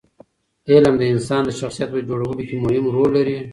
علم 0.71 0.93
د 0.99 1.03
انسان 1.13 1.41
د 1.45 1.51
شخصیت 1.59 1.89
په 1.91 1.99
جوړولو 2.09 2.43
کې 2.49 2.57
مهم 2.65 2.83
رول 2.95 3.09
لري. 3.17 3.37